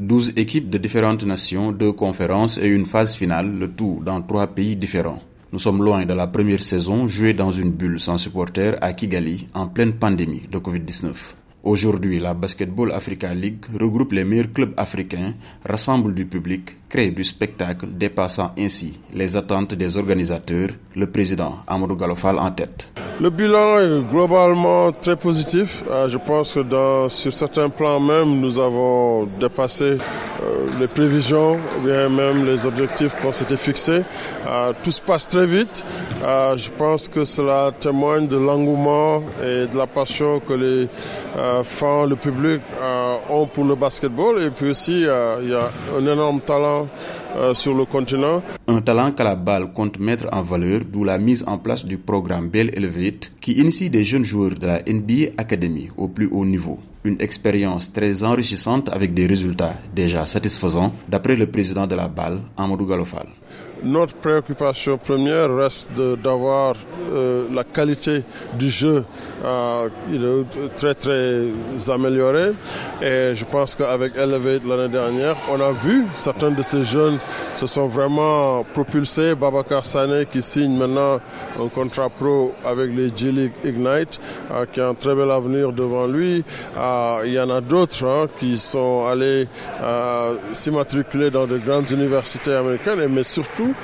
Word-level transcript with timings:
12 0.00 0.32
équipes 0.36 0.70
de 0.70 0.78
différentes 0.78 1.24
nations, 1.24 1.72
deux 1.72 1.92
conférences 1.92 2.56
et 2.56 2.66
une 2.68 2.86
phase 2.86 3.14
finale, 3.14 3.52
le 3.58 3.68
tout 3.70 4.00
dans 4.02 4.22
trois 4.22 4.46
pays 4.46 4.74
différents. 4.74 5.20
Nous 5.52 5.58
sommes 5.58 5.82
loin 5.84 6.06
de 6.06 6.14
la 6.14 6.26
première 6.26 6.62
saison 6.62 7.06
jouée 7.06 7.34
dans 7.34 7.50
une 7.52 7.70
bulle 7.70 8.00
sans 8.00 8.16
supporters 8.16 8.78
à 8.80 8.94
Kigali 8.94 9.46
en 9.52 9.66
pleine 9.66 9.92
pandémie 9.92 10.40
de 10.50 10.56
Covid-19. 10.58 11.12
Aujourd'hui, 11.64 12.18
la 12.18 12.32
Basketball 12.32 12.92
Africa 12.92 13.34
League 13.34 13.66
regroupe 13.78 14.12
les 14.12 14.24
meilleurs 14.24 14.50
clubs 14.54 14.72
africains, 14.78 15.34
rassemble 15.68 16.14
du 16.14 16.24
public, 16.24 16.76
crée 16.88 17.10
du 17.10 17.22
spectacle, 17.22 17.86
dépassant 17.92 18.52
ainsi 18.58 18.98
les 19.12 19.36
attentes 19.36 19.74
des 19.74 19.98
organisateurs, 19.98 20.70
le 20.96 21.10
président 21.10 21.58
Amadou 21.66 21.96
Galofal 21.96 22.38
en 22.38 22.50
tête. 22.52 22.90
Le 23.20 23.28
bilan 23.28 23.78
est 23.80 24.10
globalement 24.10 24.92
très 24.92 25.14
positif. 25.14 25.84
Euh, 25.90 26.08
je 26.08 26.16
pense 26.16 26.54
que 26.54 26.60
dans, 26.60 27.06
sur 27.10 27.34
certains 27.34 27.68
plans 27.68 28.00
même, 28.00 28.40
nous 28.40 28.58
avons 28.58 29.24
dépassé 29.38 29.84
euh, 29.84 29.98
les 30.80 30.86
prévisions, 30.86 31.58
bien 31.84 32.08
même 32.08 32.46
les 32.46 32.64
objectifs 32.64 33.14
qu'on 33.20 33.34
s'était 33.34 33.58
fixés. 33.58 34.04
Euh, 34.46 34.72
tout 34.82 34.90
se 34.90 35.02
passe 35.02 35.28
très 35.28 35.44
vite. 35.44 35.84
Je 36.22 36.70
pense 36.70 37.08
que 37.08 37.24
cela 37.24 37.72
témoigne 37.78 38.26
de 38.26 38.38
l'engouement 38.38 39.22
et 39.42 39.66
de 39.66 39.76
la 39.76 39.86
passion 39.86 40.40
que 40.40 40.54
les 40.54 40.88
fans, 41.64 42.06
le 42.06 42.16
public 42.16 42.60
ont 43.28 43.46
pour 43.46 43.64
le 43.64 43.74
basketball. 43.74 44.42
Et 44.42 44.50
puis 44.50 44.70
aussi, 44.70 45.00
il 45.02 45.48
y 45.50 45.54
a 45.54 45.70
un 45.96 46.06
énorme 46.06 46.40
talent 46.40 46.88
sur 47.54 47.74
le 47.74 47.84
continent. 47.84 48.42
Un 48.66 48.80
talent 48.80 49.12
que 49.12 49.22
la 49.22 49.36
balle 49.36 49.72
compte 49.72 49.98
mettre 49.98 50.26
en 50.32 50.42
valeur, 50.42 50.80
d'où 50.90 51.04
la 51.04 51.18
mise 51.18 51.44
en 51.46 51.58
place 51.58 51.84
du 51.84 51.98
programme 51.98 52.48
Bell 52.48 52.70
Elevate, 52.76 53.32
qui 53.40 53.52
initie 53.52 53.90
des 53.90 54.04
jeunes 54.04 54.24
joueurs 54.24 54.54
de 54.54 54.66
la 54.66 54.80
NBA 54.82 55.32
Academy 55.36 55.88
au 55.96 56.08
plus 56.08 56.28
haut 56.30 56.44
niveau. 56.44 56.78
Une 57.02 57.16
expérience 57.20 57.92
très 57.92 58.22
enrichissante 58.24 58.90
avec 58.90 59.14
des 59.14 59.26
résultats 59.26 59.74
déjà 59.94 60.26
satisfaisants, 60.26 60.92
d'après 61.08 61.34
le 61.34 61.46
président 61.46 61.86
de 61.86 61.94
la 61.94 62.08
balle, 62.08 62.40
Amadou 62.58 62.84
Galofal. 62.86 63.26
Notre 63.82 64.14
préoccupation 64.16 64.98
première 64.98 65.54
reste 65.54 65.90
d'avoir 66.22 66.74
euh, 67.12 67.48
la 67.50 67.64
qualité 67.64 68.24
du 68.58 68.68
jeu 68.68 69.04
euh, 69.42 69.88
très 70.76 70.92
très 70.94 71.46
améliorée. 71.88 72.52
Et 73.00 73.32
je 73.34 73.44
pense 73.46 73.74
qu'avec 73.74 74.16
Elevate 74.16 74.64
l'année 74.66 74.92
dernière, 74.92 75.36
on 75.48 75.58
a 75.60 75.72
vu 75.72 76.04
certains 76.14 76.50
de 76.50 76.60
ces 76.60 76.84
jeunes 76.84 77.18
se 77.54 77.66
sont 77.66 77.86
vraiment 77.86 78.64
propulsés. 78.64 79.34
Babacar 79.34 79.86
Sané 79.86 80.26
qui 80.30 80.42
signe 80.42 80.76
maintenant 80.76 81.18
un 81.58 81.68
contrat 81.68 82.10
pro 82.10 82.52
avec 82.66 82.94
les 82.94 83.10
G-League 83.16 83.52
Ignite, 83.64 84.20
euh, 84.50 84.66
qui 84.70 84.80
a 84.80 84.88
un 84.88 84.94
très 84.94 85.14
bel 85.14 85.30
avenir 85.30 85.72
devant 85.72 86.06
lui. 86.06 86.44
Il 87.24 87.32
y 87.32 87.40
en 87.40 87.50
a 87.50 87.60
d'autres 87.60 88.04
hein, 88.06 88.26
qui 88.38 88.58
sont 88.58 89.06
allés 89.06 89.46
s'immatriculer 90.52 91.30
dans 91.30 91.46
de 91.46 91.58
grandes 91.58 91.90
universités 91.90 92.54
américaines, 92.54 93.06
mais 93.08 93.22
surtout 93.22 93.74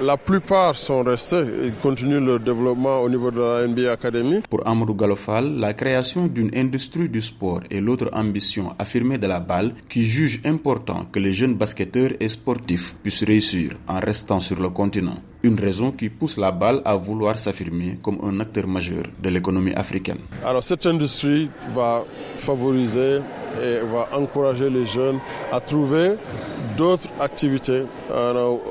la 0.00 0.16
plupart 0.16 0.76
sont 0.76 1.02
restés 1.02 1.44
et 1.64 1.70
continuent 1.82 2.24
le 2.24 2.38
développement 2.38 3.00
au 3.00 3.08
niveau 3.08 3.30
de 3.30 3.40
la 3.40 3.66
NBA 3.66 3.90
Academy. 3.92 4.42
Pour 4.48 4.66
Amadou 4.66 4.94
Galofal, 4.94 5.58
la 5.58 5.74
création 5.74 6.26
d'une 6.26 6.50
industrie 6.54 7.08
du 7.08 7.20
sport 7.20 7.60
est 7.70 7.80
l'autre 7.80 8.08
ambition 8.12 8.74
affirmée 8.78 9.18
de 9.18 9.26
la 9.26 9.40
balle 9.40 9.74
qui 9.88 10.04
juge 10.04 10.40
important 10.44 11.06
que 11.10 11.18
les 11.18 11.34
jeunes 11.34 11.54
basketteurs 11.54 12.12
et 12.20 12.28
sportifs 12.28 12.94
puissent 13.02 13.24
réussir 13.24 13.72
en 13.88 13.98
restant 13.98 14.40
sur 14.40 14.60
le 14.60 14.68
continent. 14.70 15.16
Une 15.42 15.58
raison 15.60 15.92
qui 15.92 16.10
pousse 16.10 16.36
la 16.36 16.50
balle 16.50 16.82
à 16.84 16.96
vouloir 16.96 17.38
s'affirmer 17.38 17.98
comme 18.02 18.18
un 18.24 18.40
acteur 18.40 18.66
majeur 18.66 19.04
de 19.22 19.28
l'économie 19.28 19.72
africaine. 19.74 20.18
Alors 20.44 20.64
cette 20.64 20.84
industrie 20.86 21.48
va 21.72 22.04
favoriser 22.36 23.20
et 23.62 23.76
va 23.92 24.08
encourager 24.12 24.68
les 24.68 24.84
jeunes 24.84 25.18
à 25.52 25.60
trouver 25.60 26.14
d'autres 26.76 27.08
activités 27.20 27.84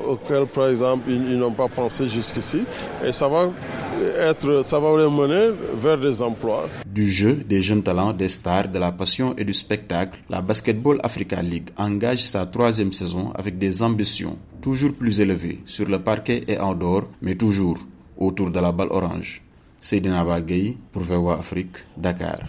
auxquelles, 0.06 0.46
par 0.46 0.68
exemple, 0.68 1.10
ils, 1.10 1.38
n'ont 1.38 1.52
pas 1.52 1.68
pensé 1.68 2.06
jusqu'ici. 2.06 2.64
Et 3.04 3.12
ça 3.12 3.28
va 3.28 3.48
être, 4.18 4.64
ça 4.64 4.78
va 4.78 4.96
les 4.96 5.10
mener 5.10 5.50
vers 5.74 5.98
des 5.98 6.22
emplois. 6.22 6.68
Du 6.86 7.10
jeu, 7.10 7.34
des 7.34 7.62
jeunes 7.62 7.82
talents, 7.82 8.12
des 8.12 8.28
stars, 8.28 8.68
de 8.68 8.78
la 8.78 8.92
passion 8.92 9.34
et 9.36 9.44
du 9.44 9.54
spectacle, 9.54 10.18
la 10.28 10.40
Basketball 10.42 11.00
Africa 11.02 11.42
League 11.42 11.70
engage 11.76 12.22
sa 12.22 12.46
troisième 12.46 12.92
saison 12.92 13.32
avec 13.34 13.58
des 13.58 13.82
ambitions 13.82 14.36
toujours 14.60 14.94
plus 14.94 15.20
élevées 15.20 15.60
sur 15.66 15.88
le 15.88 15.98
parquet 16.00 16.44
et 16.48 16.58
en 16.58 16.74
dehors, 16.74 17.08
mais 17.22 17.34
toujours 17.36 17.78
autour 18.16 18.50
de 18.50 18.60
la 18.60 18.72
balle 18.72 18.88
orange. 18.90 19.42
Seydina 19.80 20.24
Bagay 20.24 20.76
pour 20.92 21.02
VOA 21.02 21.38
Afrique, 21.38 21.76
Dakar. 21.96 22.40